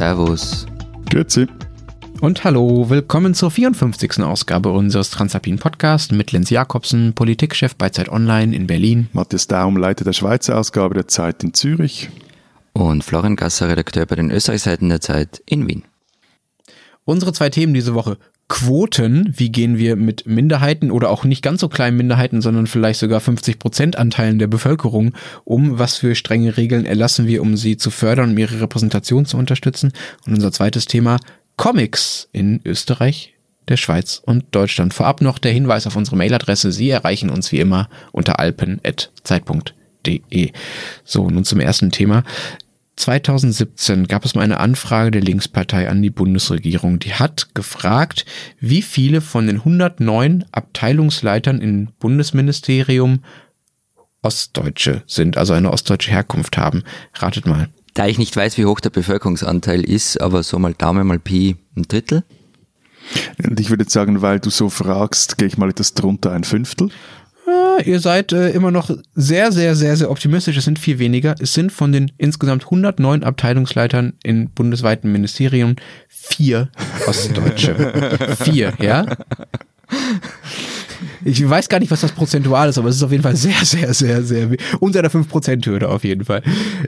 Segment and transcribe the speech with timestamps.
[0.00, 0.64] Servus.
[1.10, 1.46] Grüezi.
[2.22, 4.20] Und hallo, willkommen zur 54.
[4.20, 9.10] Ausgabe unseres Transalpin Podcasts mit Lenz Jakobsen, Politikchef bei Zeit Online in Berlin.
[9.12, 12.08] Matthias Daum, Leiter der Schweizer Ausgabe der Zeit in Zürich.
[12.72, 15.84] Und Florian Gasser, Redakteur bei den Österreichseiten der Zeit in Wien.
[17.04, 18.16] Unsere zwei Themen diese Woche.
[18.50, 22.98] Quoten, wie gehen wir mit Minderheiten oder auch nicht ganz so kleinen Minderheiten, sondern vielleicht
[22.98, 27.76] sogar 50 Prozent Anteilen der Bevölkerung um, was für strenge Regeln erlassen wir, um sie
[27.76, 29.92] zu fördern, um ihre Repräsentation zu unterstützen.
[30.26, 31.20] Und unser zweites Thema,
[31.56, 33.34] Comics in Österreich,
[33.68, 34.94] der Schweiz und Deutschland.
[34.94, 36.72] Vorab noch der Hinweis auf unsere Mailadresse.
[36.72, 40.50] Sie erreichen uns wie immer unter alpen.zeit.de.
[41.04, 42.24] So, nun zum ersten Thema.
[43.00, 46.98] 2017 gab es mal eine Anfrage der Linkspartei an die Bundesregierung.
[46.98, 48.26] Die hat gefragt,
[48.60, 53.20] wie viele von den 109 Abteilungsleitern im Bundesministerium
[54.22, 56.82] Ostdeutsche sind, also eine ostdeutsche Herkunft haben.
[57.14, 57.70] Ratet mal.
[57.94, 61.56] Da ich nicht weiß, wie hoch der Bevölkerungsanteil ist, aber so mal Daumen mal Pi,
[61.76, 62.22] ein Drittel?
[63.42, 66.90] Und ich würde sagen, weil du so fragst, gehe ich mal etwas drunter, ein Fünftel.
[67.80, 70.56] Ja, ihr seid äh, immer noch sehr, sehr, sehr, sehr optimistisch.
[70.56, 71.34] Es sind viel weniger.
[71.40, 75.76] Es sind von den insgesamt 109 Abteilungsleitern in bundesweiten Ministerien
[76.08, 76.68] vier
[77.06, 78.36] Ostdeutsche.
[78.44, 79.06] vier, ja?
[81.24, 83.64] Ich weiß gar nicht, was das prozentual ist, aber es ist auf jeden Fall sehr,
[83.64, 84.48] sehr, sehr, sehr
[84.80, 86.42] unter der 5%-Hürde auf jeden Fall.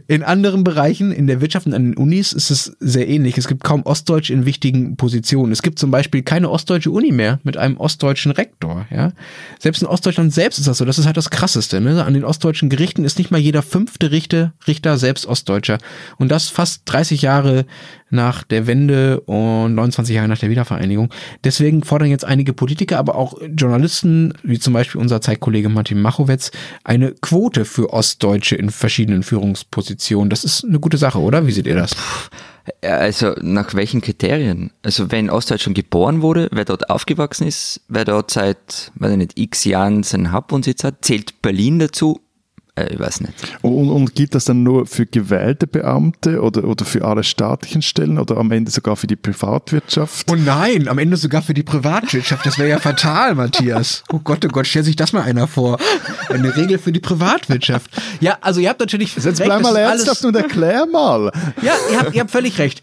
[0.08, 3.38] In anderen Bereichen, in der Wirtschaft und an den Unis ist es sehr ähnlich.
[3.38, 5.52] Es gibt kaum Ostdeutsch in wichtigen Positionen.
[5.52, 8.86] Es gibt zum Beispiel keine ostdeutsche Uni mehr mit einem ostdeutschen Rektor.
[8.90, 9.12] Ja?
[9.58, 10.84] Selbst in Ostdeutschland selbst ist das so.
[10.84, 11.80] Das ist halt das Krasseste.
[11.80, 12.04] Ne?
[12.04, 15.78] An den ostdeutschen Gerichten ist nicht mal jeder fünfte Richter, Richter selbst Ostdeutscher.
[16.18, 17.66] Und das fast 30 Jahre
[18.12, 21.12] nach der Wende und 29 Jahre nach der Wiedervereinigung.
[21.44, 26.50] Deswegen fordern jetzt einige Politiker, aber auch Journalisten, wie zum Beispiel unser Zeitkollege Martin Machowetz,
[26.84, 30.30] eine Quote für Ostdeutsche in verschiedenen Führungspositionen.
[30.30, 31.46] Das ist eine gute Sache, oder?
[31.46, 31.96] Wie seht ihr das?
[32.82, 34.70] Also nach welchen Kriterien?
[34.82, 39.38] Also wenn Ostdeutschland geboren wurde, wer dort aufgewachsen ist, wer dort seit, weiß ich nicht,
[39.38, 42.20] x Jahren seinen Hauptwohnsitz hat, zählt Berlin dazu?
[42.74, 43.34] Äh, ich weiß nicht.
[43.60, 48.18] Und, und gilt das dann nur für gewählte Beamte oder, oder für alle staatlichen Stellen
[48.18, 50.30] oder am Ende sogar für die Privatwirtschaft?
[50.30, 52.46] Oh nein, am Ende sogar für die Privatwirtschaft.
[52.46, 54.04] Das wäre ja fatal, Matthias.
[54.10, 55.78] Oh Gott, oh Gott, stell sich das mal einer vor.
[56.30, 57.90] Eine Regel für die Privatwirtschaft.
[58.20, 59.14] Ja, also ihr habt natürlich.
[59.16, 61.30] Jetzt recht, bleib mal ernsthaft und erklär mal.
[61.60, 62.80] Ja, ihr habt, ihr habt völlig recht.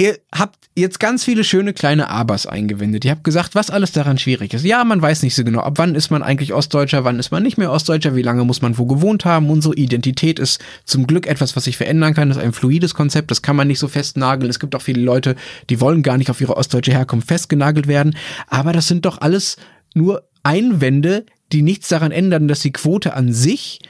[0.00, 3.04] Ihr habt jetzt ganz viele schöne kleine Abers eingewendet.
[3.04, 4.64] Ihr habt gesagt, was alles daran schwierig ist.
[4.64, 7.42] Ja, man weiß nicht so genau, ab wann ist man eigentlich Ostdeutscher, wann ist man
[7.42, 9.50] nicht mehr Ostdeutscher, wie lange muss man wo gewohnt haben.
[9.50, 12.28] Unsere Identität ist zum Glück etwas, was sich verändern kann.
[12.28, 14.48] Das ist ein fluides Konzept, das kann man nicht so festnageln.
[14.48, 15.34] Es gibt auch viele Leute,
[15.68, 18.16] die wollen gar nicht auf ihre ostdeutsche Herkunft festgenagelt werden.
[18.46, 19.56] Aber das sind doch alles
[19.94, 23.80] nur Einwände, die nichts daran ändern, dass die Quote an sich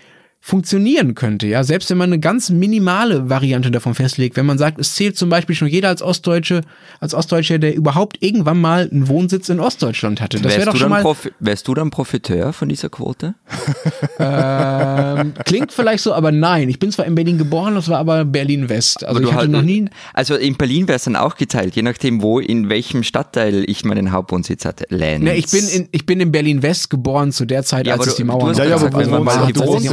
[0.40, 4.78] funktionieren könnte, ja, selbst wenn man eine ganz minimale Variante davon festlegt, wenn man sagt,
[4.78, 6.62] es zählt zum Beispiel schon jeder als Ostdeutsche,
[7.00, 10.40] als Ostdeutscher, der überhaupt irgendwann mal einen Wohnsitz in Ostdeutschland hatte.
[10.40, 11.04] Das wäre doch schon mal.
[11.40, 13.34] wärst du dann Profiteur von dieser Quote?
[14.18, 16.68] ähm, klingt vielleicht so, aber nein.
[16.68, 19.04] Ich bin zwar in Berlin geboren, das war aber Berlin West.
[19.04, 19.86] Also ich hatte halt, noch nie.
[20.14, 23.84] Also in Berlin wäre es dann auch geteilt, je nachdem, wo in welchem Stadtteil ich
[23.84, 24.86] meinen Hauptwohnsitz hatte.
[24.88, 25.24] Lenz.
[25.24, 28.06] Ne, ich bin in, ich bin in Berlin West geboren zu der Zeit, ja, als
[28.06, 29.16] es die Mauer ja, ja, aber also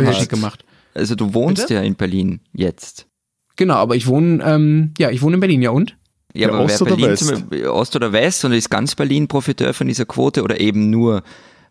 [0.05, 0.65] Unterschied gemacht.
[0.93, 1.75] Also du wohnst Bitte?
[1.75, 3.07] ja in Berlin jetzt.
[3.55, 5.97] Genau, aber ich wohne, ähm, ja, ich wohne in Berlin, ja und?
[6.33, 7.25] Ja, aber Ost, oder Berlin West?
[7.25, 11.23] Zum, Ost oder West und ist ganz Berlin Profiteur von dieser Quote oder eben nur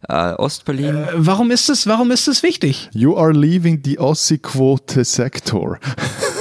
[0.08, 0.96] äh, Ostberlin?
[0.96, 2.88] Äh, warum ist es, warum ist es wichtig?
[2.92, 5.78] You are leaving the Ossi-Quote sector.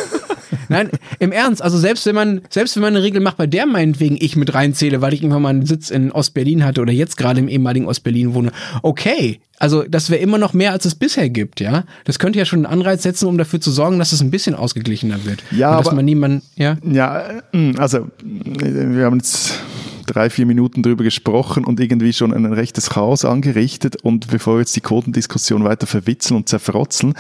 [0.74, 0.90] Nein,
[1.20, 4.18] im Ernst, also selbst wenn man, selbst wenn man eine Regel macht, bei der meinetwegen
[4.20, 7.40] ich mit reinzähle, weil ich irgendwann mal einen Sitz in Ostberlin hatte oder jetzt gerade
[7.40, 8.52] im ehemaligen Ostberlin wohne,
[8.82, 9.40] okay.
[9.60, 11.86] Also das wäre immer noch mehr, als es bisher gibt, ja.
[12.04, 14.56] Das könnte ja schon einen Anreiz setzen, um dafür zu sorgen, dass es ein bisschen
[14.56, 15.44] ausgeglichener wird.
[15.52, 16.78] Ja, Und aber, dass man niemanden, ja.
[16.84, 19.60] Ja, mm, also wir haben jetzt
[20.06, 23.98] drei, vier Minuten drüber gesprochen und irgendwie schon ein rechtes Chaos angerichtet.
[24.04, 27.14] Und bevor wir jetzt die Quotendiskussion weiter verwitzeln und zerfrotzeln,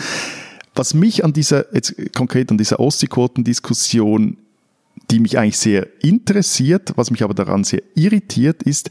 [0.76, 4.38] was mich an dieser, jetzt konkret an dieser Ostseequotendiskussion,
[5.12, 8.90] die mich eigentlich sehr interessiert, was mich aber daran sehr irritiert, ist,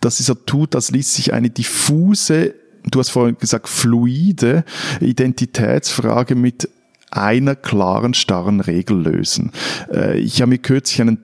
[0.00, 2.54] dass sie so tut, als ließ sich eine diffuse,
[2.84, 4.64] du hast vorhin gesagt, fluide
[5.00, 6.68] Identitätsfrage mit
[7.10, 9.52] einer klaren, starren Regel lösen.
[9.92, 11.18] Äh, ich habe mir kürzlich einen,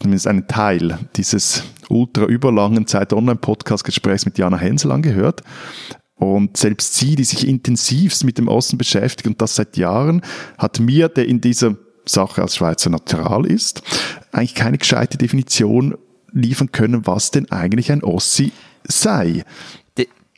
[0.00, 5.42] zumindest einen Teil dieses ultra überlangen Zeit Online-Podcast-Gesprächs mit Jana Hensel angehört.
[6.16, 10.22] Und selbst sie, die sich intensivst mit dem Osten beschäftigt und das seit Jahren,
[10.58, 13.82] hat mir, der in dieser Sache als Schweizer natural ist,
[14.32, 15.96] eigentlich keine gescheite Definition
[16.32, 18.52] liefern können, was denn eigentlich ein Ossi
[18.84, 19.44] sei.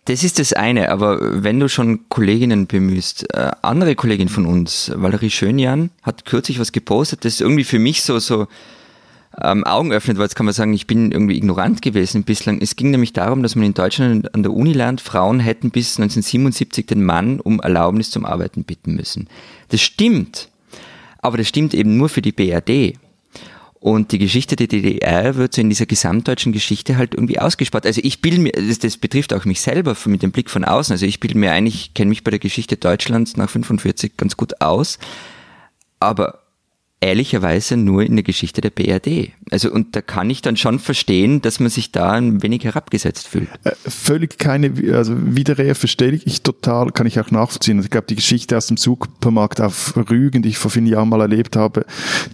[0.07, 4.93] Das ist das eine, aber wenn du schon Kolleginnen bemühst, äh, andere Kollegin von uns,
[4.95, 8.47] Valerie Schönjan, hat kürzlich was gepostet, das ist irgendwie für mich so, so,
[9.41, 12.61] ähm, Augen öffnet, weil jetzt kann man sagen, ich bin irgendwie ignorant gewesen bislang.
[12.61, 15.99] Es ging nämlich darum, dass man in Deutschland an der Uni lernt, Frauen hätten bis
[15.99, 19.29] 1977 den Mann um Erlaubnis zum Arbeiten bitten müssen.
[19.69, 20.49] Das stimmt,
[21.19, 22.99] aber das stimmt eben nur für die BRD.
[23.81, 27.85] Und die Geschichte der DDR wird so in dieser gesamtdeutschen Geschichte halt irgendwie ausgespart.
[27.85, 30.95] Also ich bilde mir, das, das, betrifft auch mich selber mit dem Blick von außen.
[30.95, 34.63] Also ich bilde mir eigentlich, kenne mich bei der Geschichte Deutschlands nach 45 ganz gut
[34.63, 34.99] aus.
[36.01, 36.44] Aber
[37.05, 39.33] ehrlicherweise nur in der Geschichte der BRD.
[39.51, 43.29] Also und da kann ich dann schon verstehen, dass man sich da ein wenig herabgesetzt
[43.29, 43.49] fühlt.
[43.65, 47.79] Äh, völlig keine, also Widerrede verstehe ich total, kann ich auch nachvollziehen.
[47.81, 51.21] Ich glaube, die Geschichte aus dem Supermarkt auf Rügen, die ich vor vielen Jahren mal
[51.21, 51.85] erlebt habe,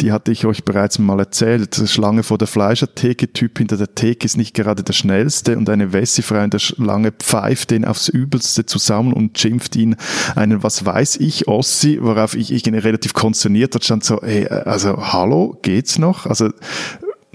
[0.00, 1.74] die hatte ich euch bereits mal erzählt.
[1.86, 5.92] Schlange vor der Fleischertheke, Typ hinter der Theke ist nicht gerade der schnellste und eine
[5.92, 9.96] Wessi-Frau in der Schlange pfeift den aufs Übelste zusammen und schimpft ihn
[10.36, 14.96] einen, was weiß ich, Ossi, worauf ich, ich relativ konsterniert hat, stand so, ey, also
[15.12, 16.26] hallo, geht's noch?
[16.26, 16.50] Also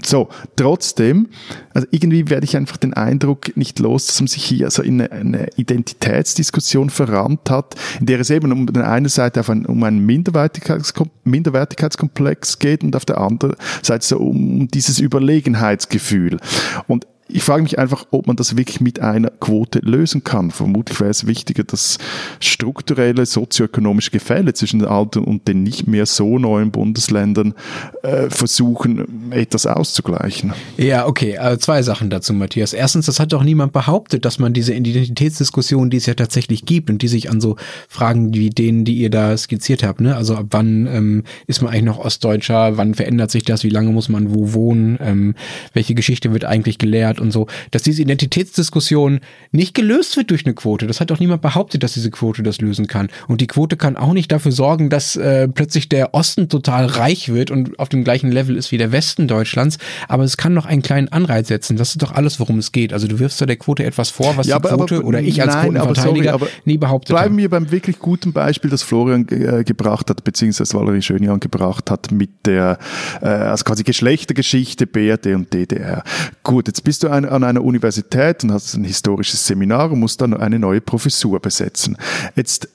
[0.04, 1.28] so, trotzdem,
[1.72, 5.00] also irgendwie werde ich einfach den Eindruck nicht los, dass man sich hier also in
[5.00, 9.82] eine, Identitätsdiskussion verrannt hat, in der es eben um der einen Seite auf ein, um
[9.82, 16.38] einen Minderwertigkeitskom Minderwertigkeitskomplex geht und auf der anderen Seite so um dieses Überlegenheitsgefühl.
[16.86, 20.50] Und ich frage mich einfach, ob man das wirklich mit einer Quote lösen kann.
[20.50, 21.98] Vermutlich wäre es wichtiger, dass
[22.40, 27.54] strukturelle sozioökonomische Gefälle zwischen den alten und den nicht mehr so neuen Bundesländern
[28.02, 30.52] äh, versuchen, etwas auszugleichen.
[30.76, 31.36] Ja, okay.
[31.38, 32.72] Also zwei Sachen dazu, Matthias.
[32.72, 36.90] Erstens, das hat doch niemand behauptet, dass man diese Identitätsdiskussion, die es ja tatsächlich gibt
[36.90, 37.56] und die sich an so
[37.88, 40.16] Fragen wie denen, die ihr da skizziert habt, ne?
[40.16, 43.90] also ab wann ähm, ist man eigentlich noch Ostdeutscher, wann verändert sich das, wie lange
[43.90, 45.34] muss man wo wohnen, ähm,
[45.72, 49.20] welche Geschichte wird eigentlich gelehrt, hat und so, dass diese Identitätsdiskussion
[49.52, 50.86] nicht gelöst wird durch eine Quote.
[50.86, 53.08] Das hat doch niemand behauptet, dass diese Quote das lösen kann.
[53.28, 57.32] Und die Quote kann auch nicht dafür sorgen, dass äh, plötzlich der Osten total reich
[57.32, 59.78] wird und auf dem gleichen Level ist wie der Westen Deutschlands.
[60.08, 61.76] Aber es kann noch einen kleinen Anreiz setzen.
[61.76, 62.92] Das ist doch alles, worum es geht.
[62.92, 65.40] Also du wirfst da der Quote etwas vor, was ja, die Quote aber, oder ich
[65.42, 67.42] als nein, Quotenverteidiger aber sorry, aber nie behauptet Bleiben habe.
[67.42, 72.10] wir beim wirklich guten Beispiel, das Florian äh, gebracht hat, beziehungsweise Valerie Schönjan gebracht hat
[72.10, 72.78] mit der
[73.22, 76.02] äh, also quasi Geschlechtergeschichte BRD und DDR.
[76.42, 80.20] Gut, jetzt bist du ein, an einer Universität und hast ein historisches Seminar und musst
[80.20, 81.96] dann eine neue Professur besetzen.
[82.34, 82.68] Jetzt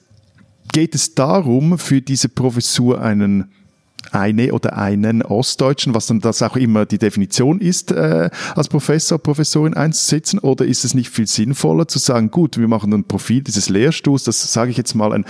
[0.72, 3.52] geht es darum, für diese Professur einen
[4.10, 9.18] eine oder einen Ostdeutschen, was dann das auch immer die Definition ist, äh, als Professor,
[9.18, 10.38] Professorin einzusetzen?
[10.38, 14.24] Oder ist es nicht viel sinnvoller zu sagen, gut, wir machen ein Profil dieses Lehrstuhls,
[14.24, 15.24] das sage ich jetzt mal, ein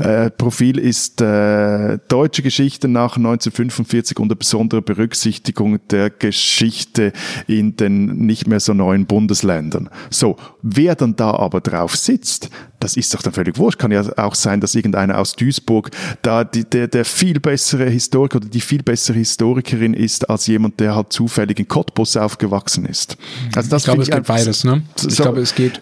[0.00, 7.12] äh, Profil ist äh, deutsche Geschichte nach 1945 unter besonderer Berücksichtigung der Geschichte
[7.46, 9.88] in den nicht mehr so neuen Bundesländern.
[10.10, 13.78] So, wer dann da aber drauf sitzt, das ist doch dann völlig wurscht.
[13.78, 15.90] Kann ja auch sein, dass irgendeiner aus Duisburg
[16.22, 20.80] da die, der, der viel bessere Historiker oder die viel bessere Historikerin ist als jemand,
[20.80, 23.16] der halt zufällig in Cottbus aufgewachsen ist.
[23.54, 24.82] Also das ich glaube, es geht beides, ne?
[24.96, 25.80] Ich so, glaube, es geht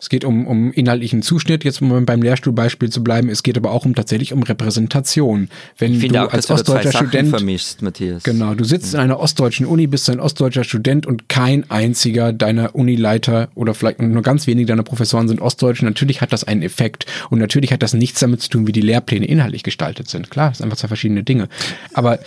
[0.00, 3.28] es geht um, um inhaltlichen Zuschnitt, jetzt um beim Lehrstuhlbeispiel zu bleiben.
[3.28, 5.48] Es geht aber auch um tatsächlich um Repräsentation.
[5.76, 8.22] Wenn ich du auch, als ostdeutscher Student vermischt, Matthias.
[8.22, 12.74] Genau, du sitzt in einer ostdeutschen Uni, bist ein ostdeutscher Student und kein einziger deiner
[12.74, 15.82] Unileiter oder vielleicht nur ganz wenige deiner Professoren sind ostdeutsch.
[15.82, 18.80] Natürlich hat das einen Effekt und natürlich hat das nichts damit zu tun, wie die
[18.80, 20.30] Lehrpläne inhaltlich gestaltet sind.
[20.30, 21.48] Klar, das sind einfach zwei verschiedene Dinge.
[21.92, 22.18] Aber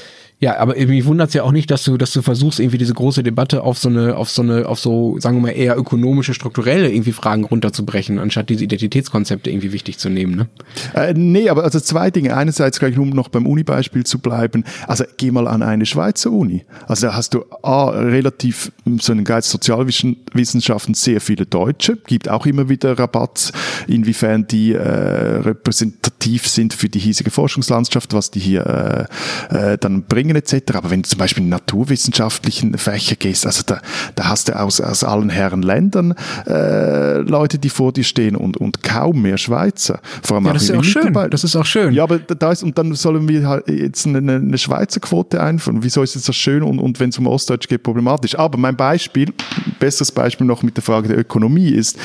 [0.43, 2.93] ja, aber irgendwie wundert es ja auch nicht, dass du, dass du versuchst, irgendwie diese
[2.93, 6.33] große Debatte auf so eine, auf so eine, auf so, sagen wir mal, eher ökonomische,
[6.33, 10.47] strukturelle irgendwie Fragen runterzubrechen, anstatt diese Identitätskonzepte irgendwie wichtig zu nehmen, ne?
[10.95, 12.35] Äh, nee, aber also zwei Dinge.
[12.35, 14.65] Einerseits gleich, um noch beim Uni-Beispiel zu bleiben.
[14.85, 16.65] Also geh mal an eine Schweizer Uni.
[16.87, 22.45] Also da hast du A, relativ, so einen Geist Sozialwissenschaften sehr viele Deutsche, gibt auch
[22.45, 23.53] immer wieder Rabatt,
[23.87, 29.07] inwiefern die äh, repräsentativ sind für die hiesige Forschungslandschaft, was die hier
[29.49, 30.75] äh, äh, dann bringen Bringen etc.
[30.75, 33.81] Aber wenn du zum Beispiel in naturwissenschaftlichen Fächer gehst, also da,
[34.15, 36.15] da hast du aus, aus allen Herren Ländern
[36.47, 39.99] äh, Leute, die vor dir stehen und, und kaum mehr Schweizer.
[40.23, 41.13] Vor allem ja, das ist auch schön.
[41.29, 41.93] Das ist auch schön.
[41.93, 45.83] Ja, aber da ist, und dann sollen wir halt jetzt eine, eine Schweizer Quote einführen.
[45.83, 48.37] Wieso ist das schön und, und wenn es um Ostdeutsch geht, problematisch?
[48.37, 49.33] Aber mein Beispiel,
[49.79, 51.97] besseres Beispiel noch mit der Frage der Ökonomie ist,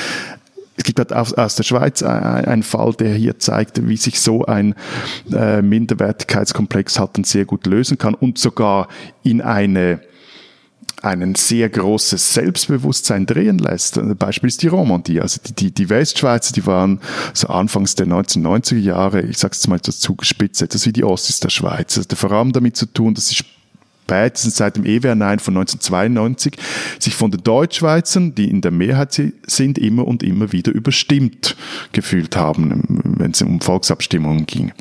[0.78, 4.46] es gibt halt aus, aus der Schweiz einen Fall, der hier zeigt, wie sich so
[4.46, 4.74] ein
[5.32, 8.88] äh, Minderwertigkeitskomplex halt dann sehr gut lösen kann und sogar
[9.22, 10.00] in eine
[11.00, 13.98] einen sehr großes Selbstbewusstsein drehen lässt.
[13.98, 15.20] Ein Beispiel ist die Romandie.
[15.20, 17.00] Also die, die, die Westschweizer, die waren
[17.34, 21.38] so anfangs der 1990er Jahre, ich sage es mal so zugespitzt, etwas wie die Ossis
[21.38, 21.94] der Schweiz.
[21.94, 23.44] Das hat vor allem damit zu tun, dass sie
[24.08, 26.56] spätestens seit dem EWR 9 von 1992
[26.98, 31.56] sich von den Deutschschweizern, die in der Mehrheit sind, immer und immer wieder überstimmt
[31.92, 34.72] gefühlt haben, wenn es um Volksabstimmungen ging.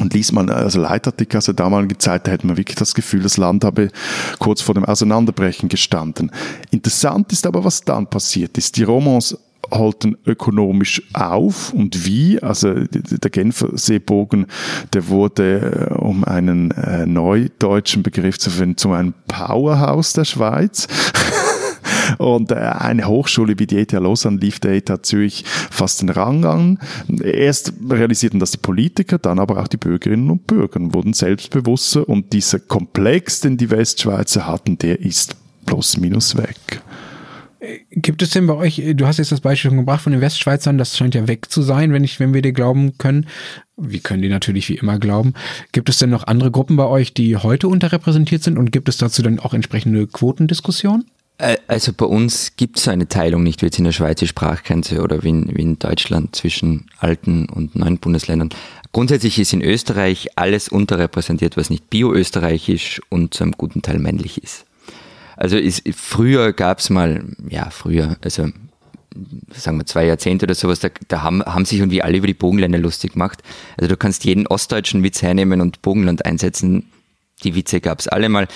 [0.00, 3.22] Und liest man also Leitartikel aus der damaligen Zeit, da hätte man wirklich das Gefühl,
[3.22, 3.90] das Land habe
[4.38, 6.30] kurz vor dem Auseinanderbrechen gestanden.
[6.70, 8.76] Interessant ist aber, was dann passiert ist.
[8.76, 9.36] Die Romans
[9.70, 12.42] halten ökonomisch auf und wie.
[12.42, 14.46] Also der Genfer Seebogen,
[14.92, 20.86] der wurde, äh, um einen äh, neudeutschen Begriff zu finden, zu einem Powerhouse der Schweiz.
[22.16, 26.44] Und äh, eine Hochschule wie die ETH Lausanne lief der ETH Zürich fast den Rang
[26.44, 26.78] an.
[27.22, 32.32] Erst realisierten das die Politiker, dann aber auch die Bürgerinnen und Bürger wurden selbstbewusster und
[32.32, 36.56] dieser Komplex, den die Westschweizer hatten, der ist plus minus weg.
[37.90, 40.78] Gibt es denn bei euch, du hast jetzt das Beispiel schon gebracht von den Westschweizern,
[40.78, 43.26] das scheint ja weg zu sein, wenn ich, wenn wir dir glauben können.
[43.76, 45.34] Wir können die natürlich wie immer glauben.
[45.72, 48.98] Gibt es denn noch andere Gruppen bei euch, die heute unterrepräsentiert sind und gibt es
[48.98, 51.04] dazu dann auch entsprechende Quotendiskussionen?
[51.38, 54.28] Äh, also bei uns gibt es eine Teilung nicht wie jetzt in der Schweiz die
[54.28, 58.50] Sprachgrenze oder wie in, wie in Deutschland zwischen alten und neuen Bundesländern.
[58.92, 64.42] Grundsätzlich ist in Österreich alles unterrepräsentiert, was nicht bio-österreichisch und zu einem guten Teil männlich
[64.42, 64.64] ist.
[65.38, 68.48] Also ist, früher gab es mal, ja, früher, also
[69.54, 72.34] sagen wir zwei Jahrzehnte oder sowas, da, da haben, haben sich irgendwie alle über die
[72.34, 73.42] Bogenländer lustig gemacht.
[73.76, 76.90] Also du kannst jeden ostdeutschen Witz hernehmen und Bogenland einsetzen.
[77.44, 78.48] Die Witze gab es alle mal.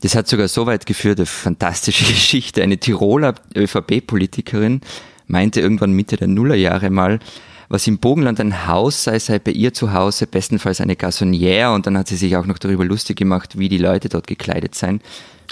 [0.00, 2.62] Das hat sogar so weit geführt, eine fantastische Geschichte.
[2.62, 4.80] Eine Tiroler ÖVP-Politikerin
[5.26, 7.20] meinte irgendwann Mitte der Nullerjahre mal,
[7.68, 11.86] was im Bogenland ein Haus sei, sei bei ihr zu Hause bestenfalls eine Gassonière und
[11.86, 15.00] dann hat sie sich auch noch darüber lustig gemacht, wie die Leute dort gekleidet seien.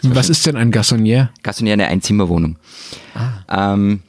[0.02, 1.30] Was ist denn ein Gassonier?
[1.42, 2.58] Gassonier eine Einzimmerwohnung.
[3.14, 3.74] Ah.
[3.74, 4.02] Ähm,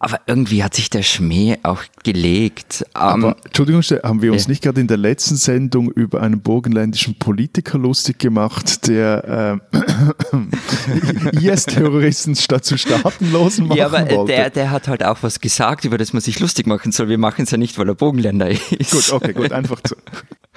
[0.00, 2.84] aber irgendwie hat sich der Schmäh auch gelegt.
[2.94, 4.50] Aber, ähm, Entschuldigung, haben wir uns ja.
[4.50, 12.36] nicht gerade in der letzten Sendung über einen burgenländischen Politiker lustig gemacht, der äh, IS-Terroristen
[12.36, 14.32] statt zu Staatenlosen machen Ja, aber äh, wollte?
[14.32, 17.08] Der, der hat halt auch was gesagt, über das man sich lustig machen soll.
[17.08, 18.92] Wir machen es ja nicht, weil er Bogenländer ist.
[18.92, 19.96] Gut, okay, gut, einfach so.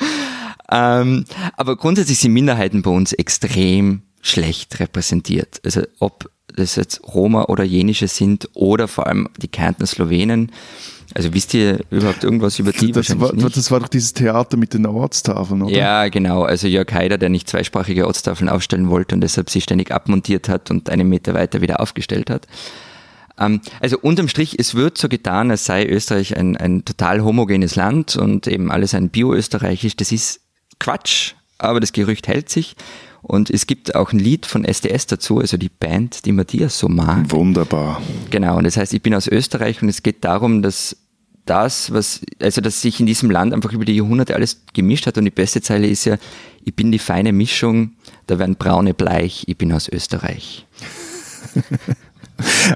[0.72, 1.26] ähm,
[1.58, 5.62] aber grundsätzlich sind Minderheiten bei uns extrem schlecht repräsentiert.
[5.64, 10.52] Also ob das jetzt Roma oder Jenische sind oder vor allem die Kärntner Slowenen.
[11.14, 12.92] Also wisst ihr überhaupt irgendwas über die?
[12.92, 13.58] Das war, nicht?
[13.58, 15.76] das war doch dieses Theater mit den Ortstafeln, oder?
[15.76, 16.44] Ja, genau.
[16.44, 20.72] Also Jörg Haider, der nicht zweisprachige Ortstafeln aufstellen wollte und deshalb sie ständig abmontiert hat
[20.72, 22.48] und einen Meter weiter wieder aufgestellt hat.
[23.38, 27.76] Ähm, also unterm Strich, es wird so getan, als sei Österreich ein, ein total homogenes
[27.76, 29.98] Land und eben alles ein bio-österreichisch.
[29.98, 30.40] Das ist
[30.80, 32.76] Quatsch, aber das Gerücht hält sich.
[33.22, 36.88] Und es gibt auch ein Lied von SDS dazu, also die Band, die Matthias so
[36.88, 37.32] mag.
[37.32, 38.02] Wunderbar.
[38.30, 40.98] Genau, und das heißt, ich bin aus Österreich und es geht darum, dass
[41.46, 45.18] das, was, also dass sich in diesem Land einfach über die Jahrhunderte alles gemischt hat
[45.18, 46.18] und die beste Zeile ist ja,
[46.64, 47.94] ich bin die feine Mischung,
[48.28, 50.66] da werden braune bleich, ich bin aus Österreich.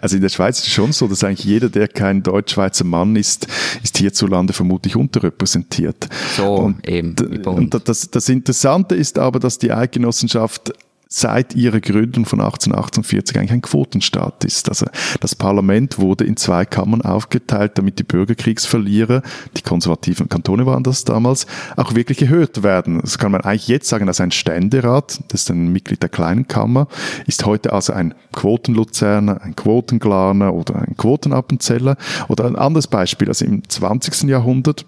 [0.01, 3.15] Also in der Schweiz ist es schon so, dass eigentlich jeder, der kein Deutsch-Schweizer Mann
[3.15, 3.47] ist,
[3.83, 6.07] ist hierzulande vermutlich unterrepräsentiert.
[6.35, 7.15] So, und, eben.
[7.45, 10.73] Und das, das Interessante ist aber, dass die Eidgenossenschaft
[11.07, 14.69] seit ihrer Gründung von 1848 eigentlich ein Quotenstaat ist.
[14.69, 14.87] Also
[15.19, 19.21] das Parlament wurde in zwei Kammern aufgeteilt, damit die Bürgerkriegsverlierer,
[19.57, 21.45] die konservativen Kantone waren das damals,
[21.77, 22.99] auch wirklich gehört werden.
[23.01, 26.47] Das kann man eigentlich jetzt sagen, dass ein Ständerat, das ist ein Mitglied der kleinen
[26.47, 26.87] Kammer,
[27.27, 31.97] ist heute also ein Quotenluzerner, ein Quotenglarner oder ein Quotenappenzeller.
[32.27, 34.23] Oder ein anderes Beispiel, also im 20.
[34.23, 34.85] Jahrhundert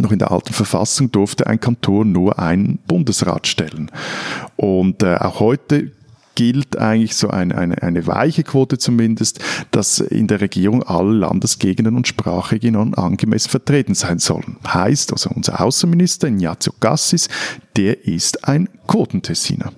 [0.00, 3.90] noch in der alten Verfassung durfte ein Kanton nur einen Bundesrat stellen.
[4.56, 5.92] Und äh, auch heute
[6.36, 9.40] gilt eigentlich so eine, eine, eine weiche Quote zumindest,
[9.72, 14.58] dass in der Regierung alle Landesgegenden und Sprachregionen angemessen vertreten sein sollen.
[14.66, 17.28] Heißt also, unser Außenminister Ignazio Gassis,
[17.76, 19.72] der ist ein Quotentessiner.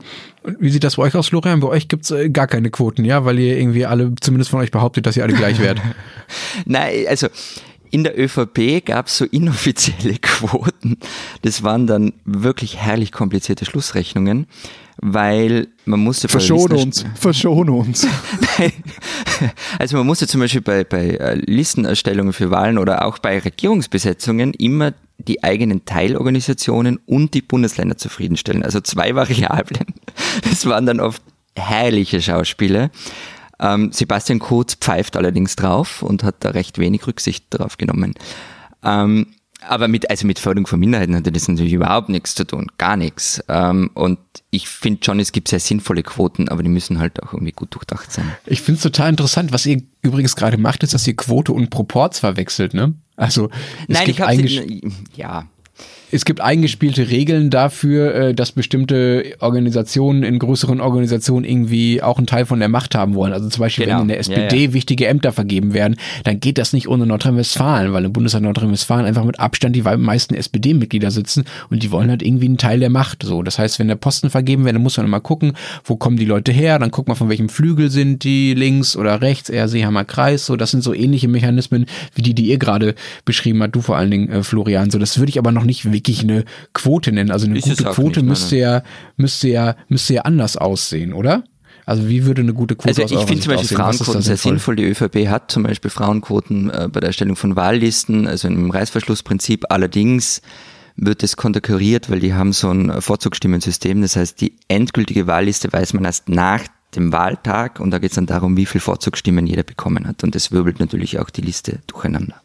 [0.59, 1.61] Wie sieht das bei euch aus, Florian?
[1.61, 3.25] Bei euch gibt's äh, gar keine Quoten, ja?
[3.25, 5.83] Weil ihr irgendwie alle, zumindest von euch behauptet, dass ihr alle gleich werdet.
[6.65, 7.29] Nein, also
[7.91, 10.99] in der ÖVP gab es so inoffizielle Quoten.
[11.43, 14.47] Das waren dann wirklich herrlich komplizierte Schlussrechnungen,
[15.01, 16.29] weil man musste...
[16.29, 18.07] Verschone uns, verschone uns.
[19.79, 24.55] also man musste zum Beispiel bei, bei äh, Listenerstellungen für Wahlen oder auch bei Regierungsbesetzungen
[24.55, 28.63] immer die eigenen Teilorganisationen und die Bundesländer zufriedenstellen.
[28.63, 29.87] Also zwei Variablen.
[30.49, 31.23] Das waren dann oft
[31.57, 32.91] herrliche Schauspiele.
[33.61, 38.15] Ähm, Sebastian Kurz pfeift allerdings drauf und hat da recht wenig Rücksicht darauf genommen.
[38.85, 39.27] Ähm,
[39.67, 42.97] aber mit, also mit Förderung von Minderheiten hatte das natürlich überhaupt nichts zu tun, gar
[42.97, 43.43] nichts.
[43.49, 44.19] Ähm, und
[44.51, 47.75] ich finde schon, es gibt sehr sinnvolle Quoten, aber die müssen halt auch irgendwie gut
[47.75, 48.31] durchdacht sein.
[48.47, 51.71] Ich finde es total interessant, was ihr übrigens gerade macht, ist, dass ihr Quote und
[51.71, 52.95] Proporz verwechselt, ne?
[53.17, 53.51] Also,
[53.89, 54.35] Nein, ich habe
[55.17, 55.49] ja
[56.11, 62.27] es gibt eingespielte Regeln dafür, äh, dass bestimmte Organisationen in größeren Organisationen irgendwie auch einen
[62.27, 63.33] Teil von der Macht haben wollen.
[63.33, 63.99] Also zum Beispiel, genau.
[63.99, 64.73] wenn in der SPD ja, ja.
[64.73, 69.25] wichtige Ämter vergeben werden, dann geht das nicht ohne Nordrhein-Westfalen, weil im Bundesland Nordrhein-Westfalen einfach
[69.25, 73.23] mit Abstand die meisten SPD-Mitglieder sitzen und die wollen halt irgendwie einen Teil der Macht.
[73.23, 75.53] So, das heißt, wenn der Posten vergeben wird, dann muss man immer gucken,
[75.85, 79.21] wo kommen die Leute her, dann guckt man von welchem Flügel sind die, links oder
[79.21, 80.47] rechts, eher Seehammer Kreis.
[80.47, 83.97] So, das sind so ähnliche Mechanismen wie die, die ihr gerade beschrieben habt, du vor
[83.97, 84.91] allen Dingen, äh, Florian.
[84.91, 87.31] So, das würde ich aber noch nicht wirklich eine Quote nennen.
[87.31, 88.83] Also eine ist gute Quote nicht, müsste ja,
[89.17, 91.45] müsste ja, müsste ja anders aussehen, oder?
[91.85, 94.77] Also wie würde eine gute Quote Also ich finde zum Beispiel Frauenquoten sehr sinnvoll.
[94.77, 99.65] Die ÖVP hat zum Beispiel Frauenquoten äh, bei der Erstellung von Wahllisten, also im Reißverschlussprinzip.
[99.71, 100.43] Allerdings
[100.97, 104.03] wird es konterkuriert, weil die haben so ein Vorzugsstimmensystem.
[104.03, 106.65] Das heißt, die endgültige Wahlliste weiß man erst nach
[106.95, 110.25] dem Wahltag und da geht es dann darum, wie viel Vorzugsstimmen jeder bekommen hat.
[110.25, 112.41] Und das wirbelt natürlich auch die Liste durcheinander.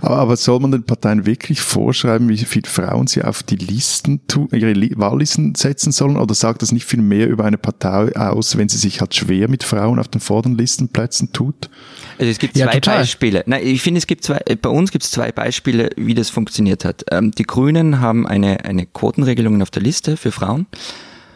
[0.00, 4.20] Aber, aber soll man den Parteien wirklich vorschreiben, wie viele Frauen sie auf die Listen,
[4.52, 6.16] ihre Wahllisten setzen sollen?
[6.16, 9.48] Oder sagt das nicht viel mehr über eine Partei aus, wenn sie sich halt schwer
[9.48, 11.70] mit Frauen auf den vorderen Listenplätzen tut?
[12.18, 13.42] Also es gibt zwei ja, Beispiele.
[13.46, 16.84] Nein, ich finde, es gibt zwei, bei uns gibt es zwei Beispiele, wie das funktioniert
[16.84, 17.04] hat.
[17.10, 20.66] Ähm, die Grünen haben eine, eine Quotenregelung auf der Liste für Frauen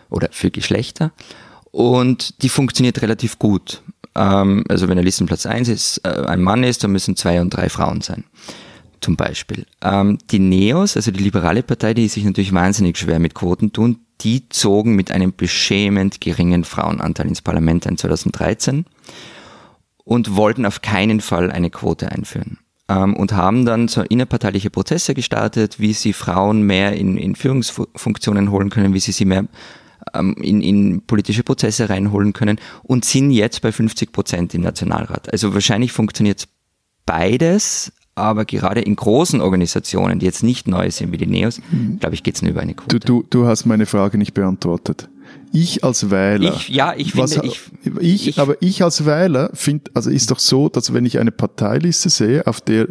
[0.09, 1.12] oder für Geschlechter
[1.70, 3.82] und die funktioniert relativ gut.
[4.14, 7.50] Ähm, also wenn der Listenplatz 1 ist, äh, ein Mann ist, dann müssen zwei und
[7.50, 8.25] drei Frauen sein.
[9.00, 9.67] Zum Beispiel.
[9.83, 14.00] Ähm, die Neos, also die liberale Partei, die sich natürlich wahnsinnig schwer mit Quoten tun,
[14.21, 18.85] die zogen mit einem beschämend geringen Frauenanteil ins Parlament ein 2013
[20.05, 22.59] und wollten auf keinen Fall eine Quote einführen
[22.90, 28.50] ähm, und haben dann so innerparteiliche Prozesse gestartet, wie sie Frauen mehr in, in Führungsfunktionen
[28.50, 29.47] holen können, wie sie sie mehr
[30.14, 35.33] ähm, in, in politische Prozesse reinholen können und sind jetzt bei 50 Prozent im Nationalrat.
[35.33, 36.49] Also wahrscheinlich funktioniert
[37.07, 41.99] beides, aber gerade in großen Organisationen, die jetzt nicht neu sind wie die Neos, mhm.
[41.99, 42.99] glaube ich, geht es nur über eine Quote.
[43.00, 45.09] Du, du, du hast meine Frage nicht beantwortet.
[45.52, 46.54] Ich als Wähler.
[46.54, 47.61] Ich, ja, ich finde, was, ich,
[48.00, 51.33] ich, ich, aber ich als Wähler finde, also ist doch so, dass wenn ich eine
[51.33, 52.88] Parteiliste sehe, auf der,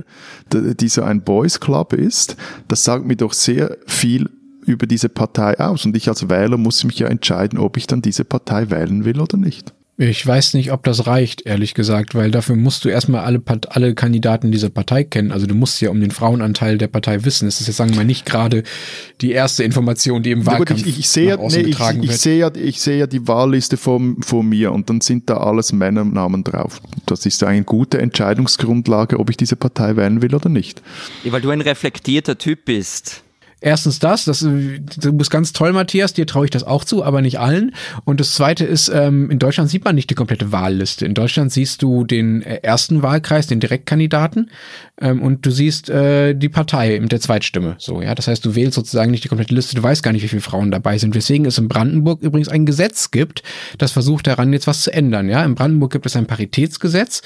[0.52, 2.36] die so ein Boys Club ist,
[2.68, 4.30] das sagt mir doch sehr viel
[4.66, 5.86] über diese Partei aus.
[5.86, 9.20] Und ich als Wähler muss mich ja entscheiden, ob ich dann diese Partei wählen will
[9.20, 9.74] oder nicht.
[10.02, 13.94] Ich weiß nicht, ob das reicht, ehrlich gesagt, weil dafür musst du erstmal alle, alle
[13.96, 15.34] Kandidaten dieser Partei kennen.
[15.34, 17.48] Also du musst ja um den Frauenanteil der Partei wissen.
[17.48, 18.64] Das ist jetzt, sagen wir mal, nicht gerade
[19.20, 22.80] die erste Information, die im Wahlkampf ich, ich, sehe, nee, ich, ich, sehe ja, ich
[22.80, 26.82] sehe ja die Wahlliste vor, vor mir und dann sind da alles Männernamen drauf.
[27.06, 30.82] Das ist eine gute Entscheidungsgrundlage, ob ich diese Partei wählen will oder nicht.
[31.26, 33.22] Ja, weil du ein reflektierter Typ bist.
[33.62, 37.22] Erstens das, das du bist ganz toll, Matthias, dir traue ich das auch zu, aber
[37.22, 37.76] nicht allen.
[38.06, 41.06] Und das zweite ist, ähm, in Deutschland sieht man nicht die komplette Wahlliste.
[41.06, 44.50] In Deutschland siehst du den äh, ersten Wahlkreis, den Direktkandidaten,
[45.02, 47.76] ähm, und du siehst äh, die Partei mit der Zweitstimme.
[47.80, 48.16] So, ja.
[48.16, 50.42] Das heißt, du wählst sozusagen nicht die komplette Liste, du weißt gar nicht, wie viele
[50.42, 51.14] Frauen dabei sind.
[51.14, 53.44] Weswegen es in Brandenburg übrigens ein Gesetz gibt,
[53.78, 55.28] das versucht daran, jetzt was zu ändern.
[55.28, 57.22] Ja, in Brandenburg gibt es ein Paritätsgesetz.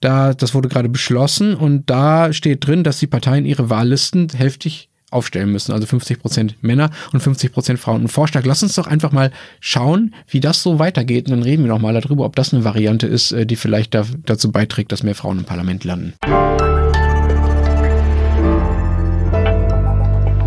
[0.00, 4.89] Da, das wurde gerade beschlossen und da steht drin, dass die Parteien ihre Wahllisten hälftig
[5.10, 5.72] aufstellen müssen.
[5.72, 8.02] Also 50 Prozent Männer und 50 Prozent Frauen.
[8.02, 8.44] Ein Vorschlag.
[8.44, 11.26] Lass uns doch einfach mal schauen, wie das so weitergeht.
[11.26, 13.94] Und dann reden wir noch mal darüber, ob das eine Variante ist, äh, die vielleicht
[13.94, 16.14] da, dazu beiträgt, dass mehr Frauen im Parlament landen.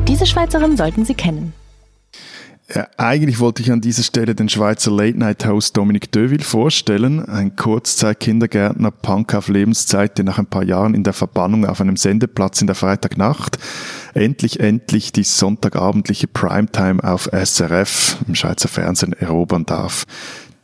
[0.08, 1.54] Diese Schweizerin sollten Sie kennen.
[2.70, 8.90] Ja, eigentlich wollte ich an dieser Stelle den Schweizer Late-Night-Host Dominique Deville vorstellen, ein Kurzzeit-Kindergärtner,
[8.90, 12.68] Punk auf Lebenszeit, der nach ein paar Jahren in der Verbannung auf einem Sendeplatz in
[12.68, 13.60] der Freitagnacht
[14.14, 20.06] endlich, endlich die sonntagabendliche Primetime auf SRF im Schweizer Fernsehen erobern darf.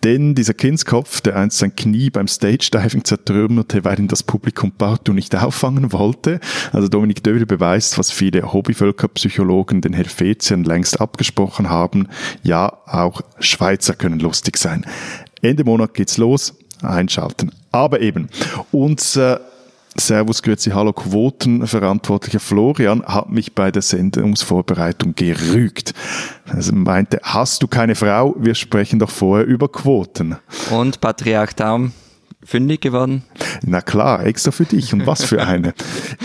[0.04, 5.14] Denn dieser Kindskopf, der einst sein Knie beim Stage-Diving zertrümmerte, weil ihn das Publikum partout
[5.14, 6.40] nicht auffangen wollte,
[6.72, 12.08] also Dominik Dövel beweist, was viele Hobbyvölkerpsychologen den Helvetiern längst abgesprochen haben,
[12.44, 14.86] ja, auch Schweizer können lustig sein.
[15.42, 17.52] Ende Monat geht's los, einschalten.
[17.72, 18.30] Aber eben,
[18.72, 19.42] unser
[20.00, 25.94] Servus, Grüezi, Hallo, Quotenverantwortlicher Florian hat mich bei der Sendungsvorbereitung gerügt.
[26.48, 28.36] Also meinte, hast du keine Frau?
[28.40, 30.38] Wir sprechen doch vorher über Quoten.
[30.72, 31.92] Und Patriarch Daum?
[32.44, 33.24] Fündig geworden?
[33.62, 34.94] Na klar, extra für dich.
[34.94, 35.74] Und was für eine.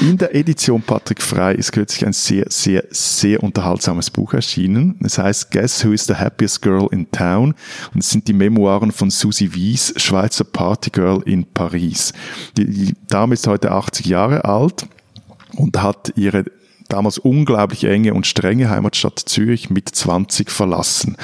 [0.01, 4.99] In der Edition Patrick Frei ist kürzlich ein sehr, sehr, sehr unterhaltsames Buch erschienen.
[5.03, 7.55] Es heißt Guess Who is the Happiest Girl in Town?
[7.93, 12.13] Und es sind die Memoiren von Susie Wies, Schweizer Partygirl in Paris.
[12.57, 14.87] Die, Dame ist heute 80 Jahre alt
[15.57, 16.45] und hat ihre
[16.89, 21.17] damals unglaublich enge und strenge Heimatstadt Zürich mit 20 verlassen.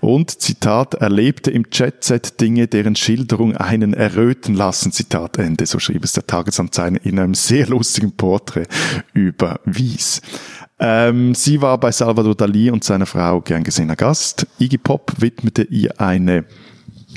[0.00, 6.04] Und, Zitat, erlebte im Jet-Set Dinge, deren Schilderung einen erröten lassen, Zitat Ende, so schrieb
[6.04, 8.66] es der Tagesanzeiger in einem sehr lustigen Porträt
[9.12, 10.20] über Wies.
[10.78, 14.46] Ähm, sie war bei Salvador Dali und seiner Frau gern gesehener Gast.
[14.58, 16.44] Iggy Pop widmete ihr eine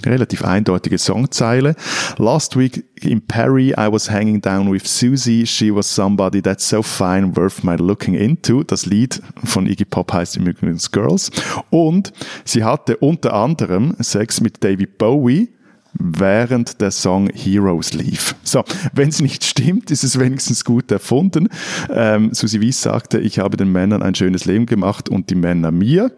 [0.05, 1.75] relativ eindeutige Songzeile.
[2.17, 5.45] Last week in Paris, I was hanging down with Susie.
[5.45, 8.63] She was somebody that's so fine, worth my looking into.
[8.63, 11.31] Das Lied von Iggy Pop heißt übrigens Girls.
[11.69, 12.13] Und
[12.45, 15.49] sie hatte unter anderem Sex mit David Bowie
[15.93, 18.35] während der Song Heroes lief.
[18.43, 21.49] So, wenn es nicht stimmt, ist es wenigstens gut erfunden.
[21.89, 25.71] Ähm, Susi Wies sagte, ich habe den Männern ein schönes Leben gemacht und die Männer
[25.71, 26.12] mir.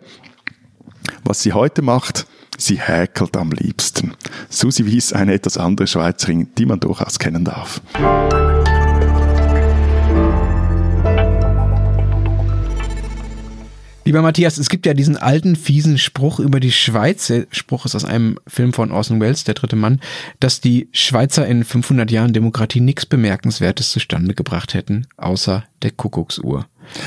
[1.24, 2.28] Was sie heute macht,
[2.62, 4.14] sie häkelt am liebsten.
[4.50, 7.82] Susi Wies, eine etwas andere Schweizerin, die man durchaus kennen darf.
[14.04, 17.28] Lieber Matthias, es gibt ja diesen alten, fiesen Spruch über die Schweiz.
[17.28, 20.00] Der Spruch ist aus einem Film von Orson Welles, Der dritte Mann,
[20.40, 26.66] dass die Schweizer in 500 Jahren Demokratie nichts Bemerkenswertes zustande gebracht hätten, außer der Kuckucksuhr.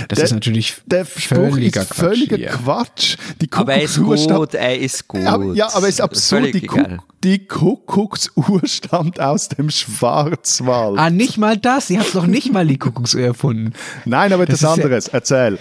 [0.08, 3.16] Das der, ist natürlich der völliger ist völliger Quatsch.
[3.16, 3.16] Quatsch.
[3.40, 5.24] Die Aber er ist Kuckucksuhr stammt- gut, er ist gut.
[5.26, 6.42] Aber, ja, aber es ist absurd.
[6.44, 6.66] Völlig Die.
[6.66, 6.88] Kuck,
[7.22, 10.98] die Kuckucksuhr stammt aus dem Schwarzwald.
[10.98, 11.90] Ah, nicht mal das.
[11.90, 13.72] Ihr habt noch nicht mal die Kuckucksuhr erfunden.
[14.04, 15.08] Nein, aber Das etwas ist ja- anderes.
[15.08, 15.58] Erzähl.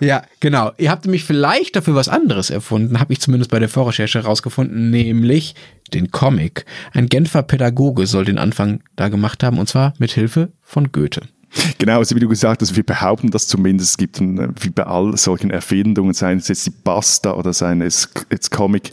[0.00, 0.72] Ja, genau.
[0.78, 4.90] Ihr habt nämlich vielleicht dafür was anderes erfunden, habe ich zumindest bei der Vorrecherche herausgefunden,
[4.90, 5.54] nämlich
[5.92, 6.64] den Comic.
[6.92, 11.22] Ein Genfer Pädagoge soll den Anfang da gemacht haben, und zwar mit Hilfe von Goethe.
[11.78, 13.90] Genau, also wie du gesagt hast, wir behaupten das zumindest.
[13.90, 17.82] Es gibt, ein, wie bei all solchen Erfindungen, seien es jetzt die Basta oder seien
[17.82, 18.92] es jetzt Comic,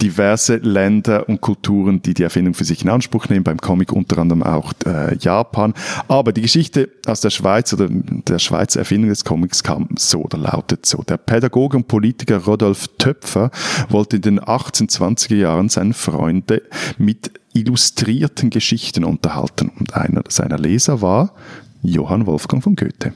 [0.00, 3.44] diverse Länder und Kulturen, die die Erfindung für sich in Anspruch nehmen.
[3.44, 5.74] Beim Comic unter anderem auch äh, Japan.
[6.08, 10.38] Aber die Geschichte aus der Schweiz oder der Schweizer Erfindung des Comics kam so oder
[10.38, 11.02] lautet so.
[11.02, 13.50] Der Pädagoge und Politiker Rodolf Töpfer
[13.88, 16.62] wollte in den 1820er Jahren seine Freunde
[16.98, 19.70] mit illustrierten Geschichten unterhalten.
[19.78, 21.34] Und einer seiner Leser war
[21.82, 23.12] Johann Wolfgang von Goethe.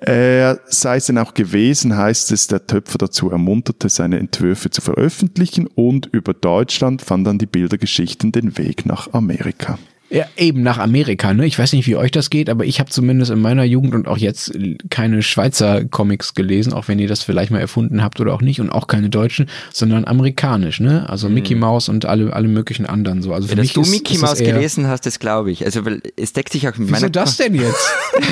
[0.00, 4.80] Er sei es denn auch gewesen, heißt es, der Töpfer dazu ermunterte, seine Entwürfe zu
[4.80, 9.78] veröffentlichen und über Deutschland fanden dann die Bildergeschichten den Weg nach Amerika.
[10.08, 11.46] Ja, eben nach Amerika, ne?
[11.46, 14.06] Ich weiß nicht, wie euch das geht, aber ich habe zumindest in meiner Jugend und
[14.06, 14.56] auch jetzt
[14.88, 18.60] keine Schweizer Comics gelesen, auch wenn ihr das vielleicht mal erfunden habt oder auch nicht
[18.60, 21.08] und auch keine deutschen, sondern amerikanisch, ne?
[21.08, 23.34] Also Mickey Mouse und alle, alle möglichen anderen so.
[23.34, 25.64] Also für Dass mich du Mickey Mouse gelesen hast, das glaube ich.
[25.64, 27.10] Also, weil es deckt sich auch mit Wieso meiner.
[27.10, 27.90] das denn jetzt?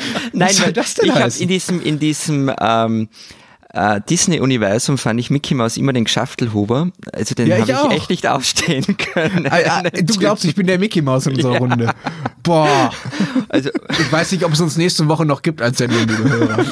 [0.32, 3.08] Nein, soll weil das denn ich habe in diesem, in diesem ähm,
[3.72, 6.90] äh, Disney-Universum fand ich Mickey Mouse immer den Geschaftelhuber.
[7.12, 7.92] Also den Ja, ich habe ich, auch.
[7.92, 9.46] echt nicht aufstehen können.
[9.50, 11.90] Ah, ja, du glaubst, ich bin der Mickey Mouse in unserer Runde.
[12.42, 12.90] Boah.
[13.48, 16.64] Also, Ich weiß nicht, ob es uns nächste Woche noch gibt als Sendung, liebe Hörer.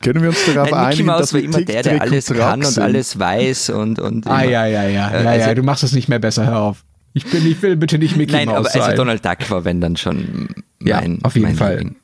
[0.00, 2.26] Können wir uns darauf Nein, Mickey einigen, Mouse dass war wir immer der, der alles
[2.26, 5.10] kann und alles weiß und, und Ah, ja, ja, ja.
[5.10, 5.54] Äh, ja, also- ja.
[5.54, 6.84] Du machst es nicht mehr besser, hör auf.
[7.14, 8.82] Ich bin, ich will bitte nicht Mickey Nein, Mouse aber sein.
[8.82, 10.48] also Donald Duck war, wenn dann schon
[10.82, 11.72] Ja, mein, auf jeden mein Fall.
[11.76, 11.96] Liebling.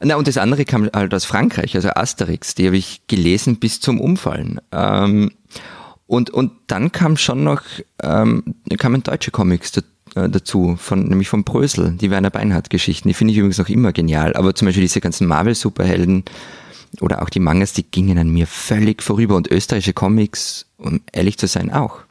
[0.00, 3.80] Na, und das andere kam halt aus Frankreich, also Asterix, die habe ich gelesen bis
[3.80, 4.60] zum Umfallen.
[4.72, 5.30] Ähm,
[6.06, 7.62] und, und dann kam schon noch,
[8.02, 9.80] ähm, kamen deutsche Comics da,
[10.14, 13.92] äh, dazu, von, nämlich von Brösel, die Werner Beinhardt-Geschichten, die finde ich übrigens noch immer
[13.92, 16.24] genial, aber zum Beispiel diese ganzen Marvel-Superhelden
[17.00, 21.38] oder auch die Mangas, die gingen an mir völlig vorüber und österreichische Comics, um ehrlich
[21.38, 22.05] zu sein, auch.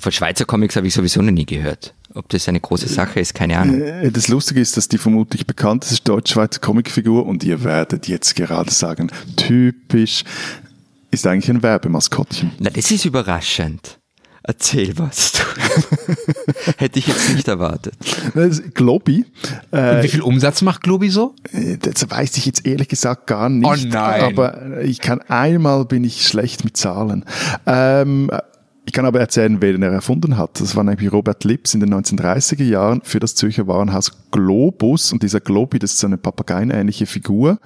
[0.00, 1.94] Von Schweizer Comics habe ich sowieso noch nie gehört.
[2.14, 3.80] Ob das eine große Sache ist, keine Ahnung.
[3.80, 8.70] Äh, Das Lustige ist, dass die vermutlich bekannteste deutsch-schweizer Comicfigur, und ihr werdet jetzt gerade
[8.70, 10.24] sagen, typisch,
[11.10, 12.52] ist eigentlich ein Werbemaskottchen.
[12.58, 13.98] Na, das ist überraschend.
[14.42, 15.32] Erzähl was.
[15.32, 15.40] Du.
[16.78, 17.94] Hätte ich jetzt nicht erwartet.
[18.72, 19.26] Globi,
[19.72, 21.34] äh, Wie viel Umsatz macht Globi so?
[21.80, 23.66] das weiß ich jetzt ehrlich gesagt gar nicht.
[23.68, 24.22] Oh nein.
[24.22, 27.26] Aber ich kann einmal bin ich schlecht mit Zahlen.
[27.66, 28.30] Ähm,
[28.88, 30.60] ich kann aber erzählen, wer den er erfunden hat.
[30.60, 35.12] Das war nämlich Robert Lips in den 1930er Jahren für das Zürcher Warenhaus Globus.
[35.12, 37.58] Und dieser Globi, das ist so eine papageienähnliche Figur.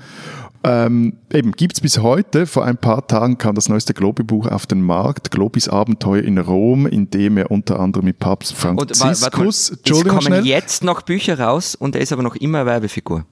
[0.65, 2.47] Ähm, eben gibt's bis heute.
[2.47, 5.31] Vor ein paar Tagen kam das neueste Globi-Buch auf den Markt.
[5.31, 9.71] Globis Abenteuer in Rom, in dem er unter anderem mit Papst Und wa- warte Franziskus,
[9.71, 10.45] es kommen schnell.
[10.47, 13.25] jetzt noch Bücher raus und er ist aber noch immer eine Werbefigur.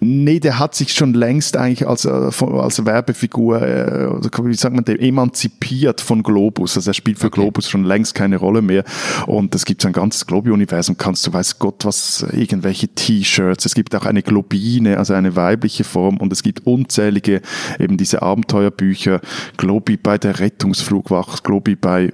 [0.00, 4.08] Nee, der hat sich schon längst eigentlich als, äh, als Werbefigur, äh,
[4.44, 6.76] wie sagt man, emanzipiert von Globus.
[6.76, 8.84] Also er spielt für Globus schon längst keine Rolle mehr.
[9.26, 13.66] Und es gibt so ein ganzes Globi-Universum, kannst du weiß Gott was, irgendwelche T-Shirts.
[13.66, 16.16] Es gibt auch eine Globine, also eine weibliche Form.
[16.16, 17.42] Und es gibt unzählige
[17.78, 19.20] eben diese Abenteuerbücher.
[19.56, 22.12] Globi bei der Rettungsflugwacht, Globi bei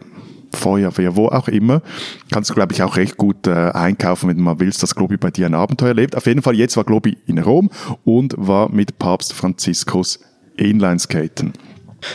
[0.53, 1.83] Feuerwehr, wo auch immer.
[2.31, 5.17] Kannst du, glaube ich, auch recht gut äh, einkaufen, wenn du mal willst, dass Globi
[5.17, 6.17] bei dir ein Abenteuer lebt.
[6.17, 7.71] Auf jeden Fall, jetzt war Globi in Rom
[8.05, 10.21] und war mit Papst Franziskus
[10.57, 11.53] Inlineskaten.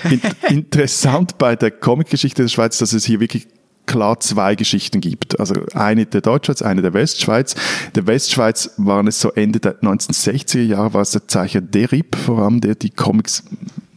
[0.10, 3.48] In, interessant bei der Comicgeschichte der Schweiz, dass es hier wirklich
[3.86, 5.40] klar zwei Geschichten gibt.
[5.40, 7.56] Also eine der Deutschschweiz, eine der Westschweiz.
[7.96, 12.40] Der Westschweiz waren es so Ende der 1960er Jahre, war es der Zeichner Derib vor
[12.40, 13.44] allem, der die Comics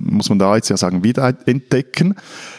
[0.04, 2.14] muss man da jetzt ja sagen, wieder entdecken,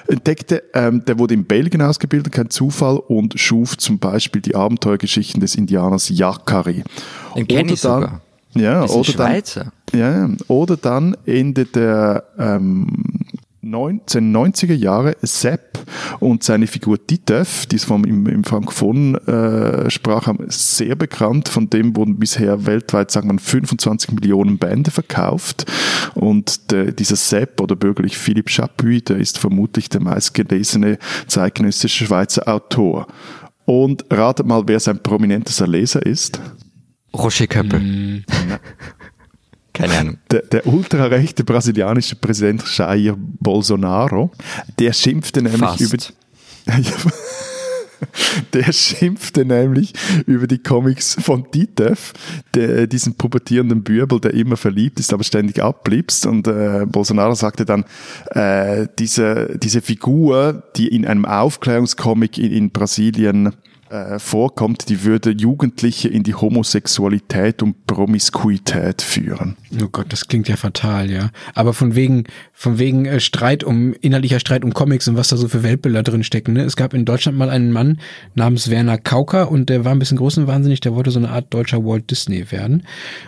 [0.08, 0.64] entdeckte.
[0.74, 5.56] Ähm, der wurde in Belgien ausgebildet, kein Zufall, und schuf zum Beispiel die Abenteuergeschichten des
[5.56, 6.84] Indianers Yakari.
[7.36, 8.22] Den kenne ich dann, sogar.
[8.56, 9.72] Ja, Das ist oder dann, Schweizer.
[9.94, 12.88] ja, oder dann Ende der ähm,
[13.66, 15.80] 1990er Jahre Sepp
[16.20, 21.50] und seine Figur Titev, die es vom im, im Frankophon äh, sprach haben, sehr bekannt.
[21.50, 25.66] Von dem wurden bisher weltweit, sagen wir, 25 Millionen Bände verkauft.
[26.14, 32.48] Und der, dieser Sepp oder bürgerlich Philipp Chapuis, der ist vermutlich der meistgelesene zeitgenössische Schweizer
[32.48, 33.08] Autor.
[33.66, 36.40] Und ratet mal, wer sein prominentester Leser ist.
[37.16, 37.80] Roger Köppel.
[37.80, 38.26] Mm.
[39.76, 40.18] Keine Ahnung.
[40.32, 44.32] der, der ultrarechte brasilianische Präsident Jair Bolsonaro,
[44.80, 45.82] der schimpfte nämlich Fast.
[45.82, 45.98] über
[48.54, 49.94] der schimpfte nämlich
[50.26, 52.14] über die Comics von Titev,
[52.56, 56.26] diesen pubertierenden Bürbel, der immer verliebt ist, aber ständig abbliebst.
[56.26, 57.86] Und äh, Bolsonaro sagte dann,
[58.32, 63.54] äh, diese, diese Figur, die in einem Aufklärungscomic in, in Brasilien
[63.90, 69.58] äh, vorkommt, die würde Jugendliche in die Homosexualität und Promiskuität führen.
[69.80, 71.30] Oh Gott, das klingt ja fatal, ja.
[71.54, 75.38] Aber von wegen, von wegen äh, Streit um, inhaltlicher Streit um Comics und was da
[75.38, 76.54] so für Weltbilder drin stecken.
[76.54, 76.64] Ne?
[76.64, 78.00] Es gab in Deutschland mal einen Mann
[78.34, 81.30] namens Werner Kauker und der war ein bisschen groß und wahnsinnig, der wollte so eine
[81.30, 82.88] Art deutscher Walt Disney werden.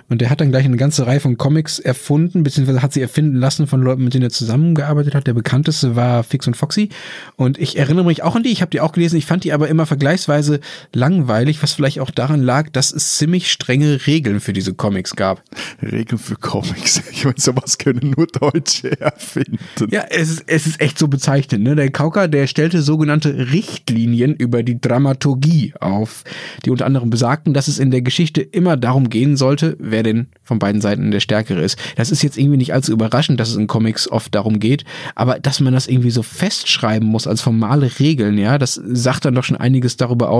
[0.09, 3.35] Und der hat dann gleich eine ganze Reihe von Comics erfunden, beziehungsweise hat sie erfinden
[3.35, 5.27] lassen von Leuten, mit denen er zusammengearbeitet hat.
[5.27, 6.89] Der bekannteste war Fix und Foxy.
[7.35, 9.53] Und ich erinnere mich auch an die, ich habe die auch gelesen, ich fand die
[9.53, 10.46] aber immer vergleichsweise
[10.93, 15.43] langweilig, was vielleicht auch daran lag, dass es ziemlich strenge Regeln für diese Comics gab.
[15.81, 17.01] Regeln für Comics.
[17.17, 19.57] Ich meine, sowas können nur Deutsche erfinden.
[19.89, 21.63] Ja, es ist, es ist echt so bezeichnend.
[21.63, 21.75] Ne?
[21.75, 26.23] Der Kauker, der stellte sogenannte Richtlinien über die Dramaturgie auf,
[26.63, 30.27] die unter anderem besagten, dass es in der Geschichte immer darum gehen sollte, wer denn
[30.43, 31.79] von beiden Seiten der Stärkere ist.
[31.95, 35.39] Das ist jetzt irgendwie nicht allzu überraschend, dass es in Comics oft darum geht, aber
[35.39, 39.43] dass man das irgendwie so festschreiben muss als formale Regeln, ja, das sagt dann doch
[39.43, 40.36] schon einiges darüber aus,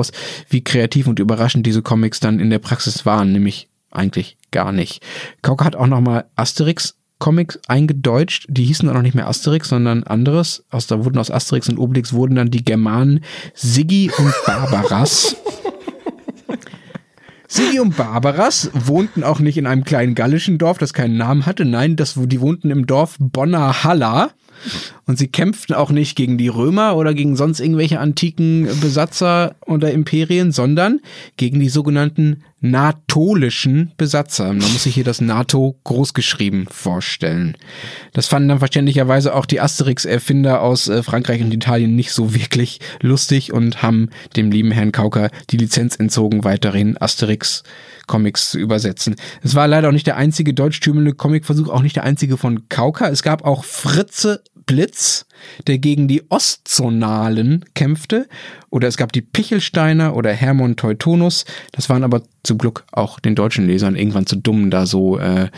[0.49, 5.03] wie kreativ und überraschend diese Comics dann in der Praxis waren, nämlich eigentlich gar nicht.
[5.41, 10.03] Kauker hat auch nochmal Asterix Comics eingedeutscht, die hießen auch noch nicht mehr Asterix, sondern
[10.03, 10.65] anderes.
[10.69, 13.21] Aus, da wurden aus Asterix und Obelix wurden dann die Germanen
[13.55, 15.36] Siggi und Barbaras.
[17.47, 21.65] Siggi und Barbaras wohnten auch nicht in einem kleinen gallischen Dorf, das keinen Namen hatte.
[21.65, 24.31] Nein, das, die wohnten im Dorf Bonner Halla.
[25.06, 29.91] Und sie kämpften auch nicht gegen die Römer oder gegen sonst irgendwelche antiken Besatzer oder
[29.91, 31.00] Imperien, sondern
[31.38, 34.48] gegen die sogenannten natolischen Besatzer.
[34.48, 37.56] Man muss sich hier das NATO großgeschrieben vorstellen.
[38.13, 42.80] Das fanden dann verständlicherweise auch die Asterix-Erfinder aus äh, Frankreich und Italien nicht so wirklich
[43.02, 47.63] lustig und haben dem lieben Herrn Kauker die Lizenz entzogen, weiterhin Asterix
[48.08, 49.15] Comics zu übersetzen.
[49.43, 53.10] Es war leider auch nicht der einzige deutschtümelnde Comicversuch, auch nicht der einzige von Kauka.
[53.10, 55.26] Es gab auch Fritze Blitz,
[55.67, 58.28] der gegen die Ostzonalen kämpfte.
[58.69, 61.45] Oder es gab die Pichelsteiner oder Hermon Teutonus.
[61.71, 65.50] Das waren aber zum Glück auch den deutschen Lesern irgendwann zu dumm, da so äh,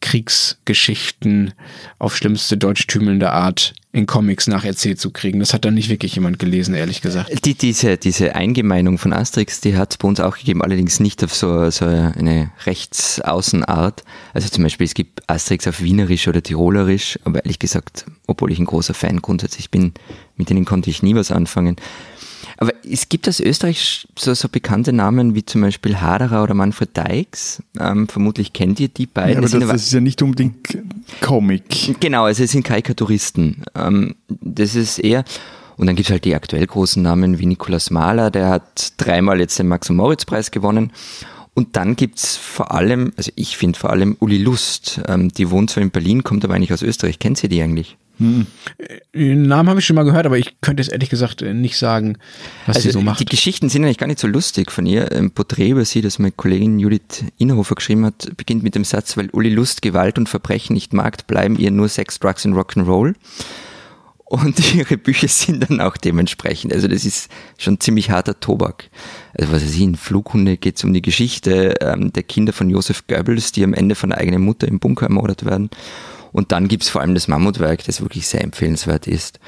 [0.00, 1.54] Kriegsgeschichten
[1.98, 5.38] auf schlimmste deutschtümelnde Art in Comics nacherzählt zu kriegen.
[5.38, 7.44] Das hat dann nicht wirklich jemand gelesen, ehrlich gesagt.
[7.44, 11.22] Die, diese, diese Eingemeinung von Asterix, die hat es bei uns auch gegeben, allerdings nicht
[11.22, 14.02] auf so, so eine Rechtsaußenart.
[14.32, 18.58] Also zum Beispiel, es gibt Asterix auf Wienerisch oder Tirolerisch, aber ehrlich gesagt, obwohl ich
[18.58, 19.92] ein großer Fan grundsätzlich bin,
[20.36, 21.76] mit denen konnte ich nie was anfangen.
[22.56, 26.96] Aber es gibt aus Österreich so, so bekannte Namen wie zum Beispiel Haderer oder Manfred
[26.96, 27.62] Dykes.
[27.80, 29.32] Ähm, vermutlich kennt ihr die beiden.
[29.32, 30.78] Ja, aber Das das, ist ja nicht unbedingt
[31.20, 31.98] Comic.
[32.00, 33.64] Genau, also es sind Karikaturisten.
[33.74, 35.24] Ähm, das ist eher,
[35.76, 39.40] und dann gibt es halt die aktuell großen Namen wie Nikolaus Mahler, der hat dreimal
[39.40, 40.92] jetzt den Max-Moritz-Preis gewonnen.
[41.54, 45.70] Und dann gibt's vor allem, also ich finde vor allem Uli Lust, ähm, die wohnt
[45.70, 47.20] zwar in Berlin, kommt aber eigentlich aus Österreich.
[47.20, 47.96] Kennt ihr die eigentlich?
[48.18, 51.76] Den Namen habe ich schon mal gehört, aber ich könnte es ehrlich gesagt äh, nicht
[51.76, 52.16] sagen,
[52.66, 53.16] was sie so macht.
[53.16, 55.10] Also Die Geschichten sind eigentlich gar nicht so lustig von ihr.
[55.10, 59.16] Ein Porträt über sie, das meine Kollegin Judith Inhofer geschrieben hat, beginnt mit dem Satz,
[59.16, 63.14] weil Uli Lust, Gewalt und Verbrechen nicht mag, bleiben ihr nur Sex, Drugs und Rock'n'Roll.
[64.26, 66.72] Und ihre Bücher sind dann auch dementsprechend.
[66.72, 68.90] Also das ist schon ziemlich harter Tobak.
[69.36, 72.70] Also was weiß ich, in Flughunde geht es um die Geschichte ähm, der Kinder von
[72.70, 75.70] Josef Goebbels, die am Ende von der eigenen Mutter im Bunker ermordet werden.
[76.34, 79.38] Und dann gibt's vor allem das Mammutwerk, das wirklich sehr empfehlenswert ist.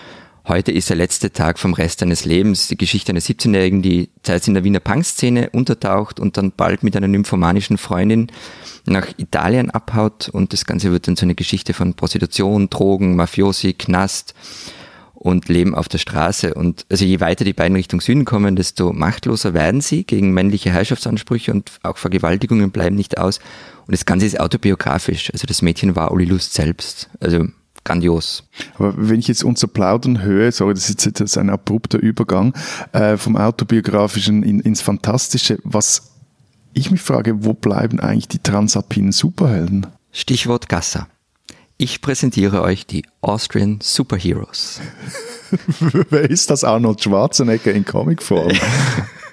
[0.46, 4.46] Heute ist der letzte Tag vom Rest eines Lebens, die Geschichte einer 17-Jährigen, die teils
[4.46, 8.30] in der Wiener Punkszene untertaucht und dann bald mit einer nymphomanischen Freundin
[8.84, 13.72] nach Italien abhaut und das Ganze wird dann so eine Geschichte von Prostitution, Drogen, Mafiosi,
[13.72, 14.36] Knast
[15.26, 16.54] und leben auf der Straße.
[16.54, 20.70] Und also je weiter die beiden Richtung Süden kommen, desto machtloser werden sie gegen männliche
[20.70, 23.38] Herrschaftsansprüche und auch Vergewaltigungen bleiben nicht aus.
[23.86, 25.30] Und das Ganze ist autobiografisch.
[25.32, 27.08] Also das Mädchen war Uli Lust selbst.
[27.20, 27.46] Also
[27.84, 28.44] grandios.
[28.78, 32.52] Aber wenn ich jetzt unser Plaudern höre, sorry, das ist jetzt ein abrupter Übergang,
[32.92, 36.10] äh, vom autobiografischen in, ins Fantastische, was
[36.74, 39.86] ich mich frage, wo bleiben eigentlich die transalpinen Superhelden?
[40.12, 41.08] Stichwort Gasser.
[41.78, 44.80] Ich präsentiere euch die Austrian Superheroes.
[46.08, 48.52] Wer ist das Arnold Schwarzenegger in Comicform?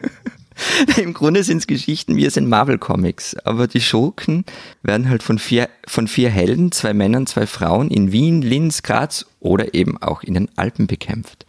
[0.97, 4.43] Im Grunde sind es Geschichten wie es in Marvel Comics, aber die Schurken
[4.81, 9.25] werden halt von vier, von vier Helden, zwei Männern, zwei Frauen in Wien, Linz, Graz
[9.39, 11.45] oder eben auch in den Alpen bekämpft.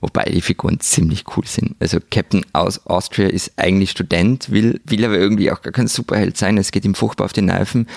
[0.00, 1.74] Wobei die Figuren ziemlich cool sind.
[1.80, 6.36] Also Captain aus Austria ist eigentlich Student, will, will aber irgendwie auch gar kein Superheld
[6.36, 6.56] sein.
[6.56, 7.88] Es geht ihm furchtbar auf die Nerven.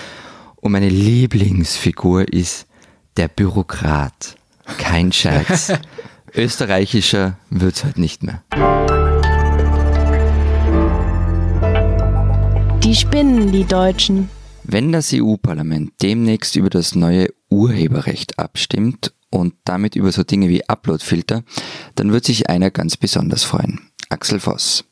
[0.60, 2.66] Und meine Lieblingsfigur ist
[3.16, 4.36] der Bürokrat.
[4.78, 5.72] Kein Scherz.
[6.34, 8.44] Österreichischer wird's halt nicht mehr.
[12.84, 14.28] Die spinnen, die Deutschen.
[14.62, 20.68] Wenn das EU-Parlament demnächst über das neue Urheberrecht abstimmt und damit über so Dinge wie
[20.68, 21.42] Uploadfilter,
[21.94, 23.80] dann wird sich einer ganz besonders freuen.
[24.10, 24.84] Axel Voss.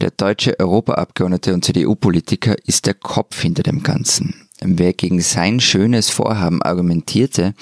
[0.00, 4.48] Der deutsche Europaabgeordnete und CDU-Politiker ist der Kopf hinter dem Ganzen.
[4.62, 7.54] Wer gegen sein schönes Vorhaben argumentierte,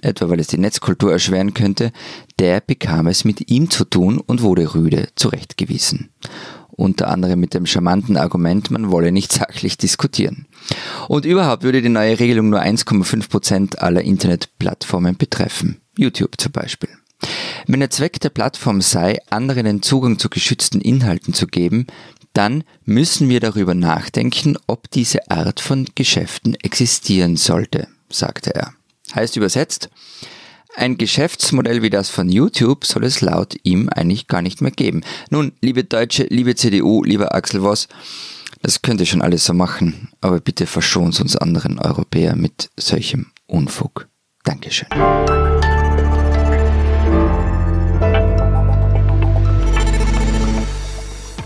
[0.00, 1.92] etwa weil es die Netzkultur erschweren könnte,
[2.38, 6.10] der bekam es mit ihm zu tun und wurde rüde zurechtgewiesen.
[6.76, 10.46] Unter anderem mit dem charmanten Argument, man wolle nicht sachlich diskutieren.
[11.08, 15.80] Und überhaupt würde die neue Regelung nur 1,5 Prozent aller Internetplattformen betreffen.
[15.96, 16.90] YouTube zum Beispiel.
[17.66, 21.86] Wenn der Zweck der Plattform sei, anderen den Zugang zu geschützten Inhalten zu geben,
[22.34, 28.74] dann müssen wir darüber nachdenken, ob diese Art von Geschäften existieren sollte, sagte er.
[29.14, 29.88] Heißt übersetzt,
[30.76, 35.02] ein Geschäftsmodell wie das von YouTube soll es laut ihm eigentlich gar nicht mehr geben.
[35.30, 37.86] Nun, liebe Deutsche, liebe CDU, lieber Axel Voss,
[38.62, 43.26] das könnt ihr schon alles so machen, aber bitte verschont uns anderen Europäer mit solchem
[43.46, 44.08] Unfug.
[44.42, 44.88] Dankeschön.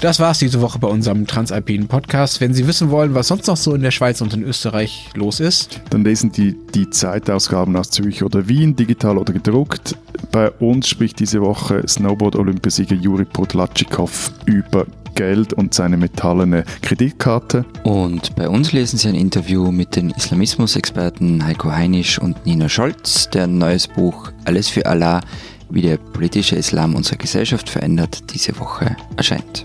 [0.01, 2.41] Das war's diese Woche bei unserem Transalpinen Podcast.
[2.41, 5.41] Wenn Sie wissen wollen, was sonst noch so in der Schweiz und in Österreich los
[5.41, 9.97] ist, Dann lesen die die Zeitausgaben aus Zürich oder Wien, digital oder gedruckt.
[10.31, 17.65] Bei uns spricht diese Woche Snowboard-Olympiasieger Juri Podlatschikow über Geld und seine metallene Kreditkarte.
[17.83, 23.31] Und bei uns lesen Sie ein Interview mit den Islamismus-Experten Heiko Heinisch und Nina Scholz,
[23.31, 25.23] deren neues Buch Alles für Allah,
[25.71, 29.65] wie der politische Islam unsere Gesellschaft verändert, diese Woche erscheint.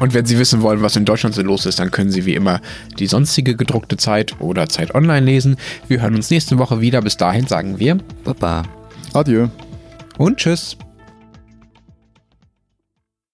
[0.00, 2.34] Und wenn Sie wissen wollen, was in Deutschland so los ist, dann können Sie wie
[2.34, 2.60] immer
[2.98, 5.56] die sonstige gedruckte Zeit oder Zeit online lesen.
[5.88, 7.00] Wir hören uns nächste Woche wieder.
[7.00, 8.64] Bis dahin sagen wir Baba.
[9.14, 9.48] Adieu.
[10.18, 10.76] und tschüss.